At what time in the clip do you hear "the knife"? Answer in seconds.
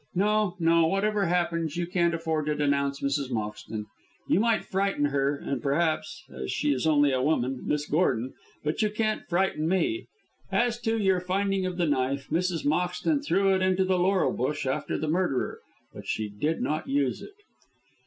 11.77-12.29